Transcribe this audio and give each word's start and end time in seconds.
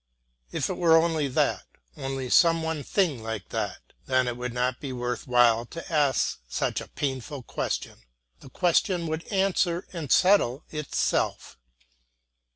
If 0.51 0.67
it 0.67 0.77
were 0.77 0.97
only 0.97 1.27
that, 1.27 1.63
only 1.95 2.27
some 2.31 2.63
one 2.63 2.81
thing 2.81 3.21
like 3.21 3.49
that, 3.49 3.93
then 4.07 4.27
it 4.27 4.35
would 4.35 4.51
not 4.51 4.79
be 4.79 4.91
worth 4.91 5.27
while 5.27 5.63
to 5.67 5.93
ask 5.93 6.39
such 6.49 6.81
a 6.81 6.87
painful 6.87 7.43
question; 7.43 7.99
the 8.39 8.49
question 8.49 9.05
would 9.05 9.27
answer 9.27 9.85
and 9.93 10.11
settle 10.11 10.63
itself. 10.71 11.55